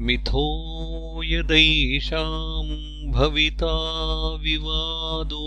[0.00, 5.44] मिथो यदैषाम् भविता विवादो।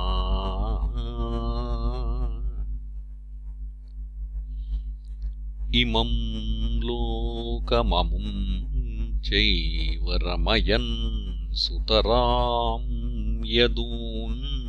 [5.75, 14.69] इमम् लोकममुम् चैव रमयन् सुतराम् यदून्।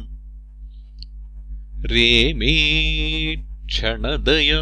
[1.85, 2.55] रेमे
[3.65, 4.61] क्षणदया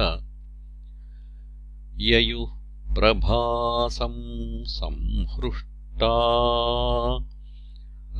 [2.00, 2.57] ययुः
[2.98, 6.18] प्रभासम् संहृष्टा।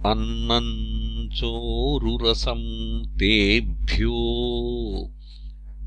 [0.05, 4.19] अन्नम् चोरुरसम् तेभ्यो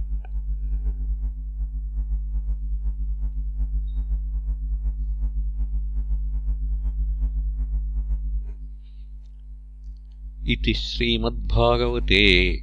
[10.47, 12.61] इति श्रीमद्भागवते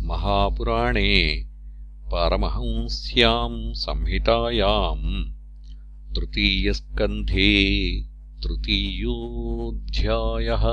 [0.00, 1.44] महापुराणे
[2.06, 5.24] परमहंस्याम् संहितायाम्
[6.14, 8.07] तृतीयस्कन्धे
[8.42, 10.64] तृतीयोऽध्यायः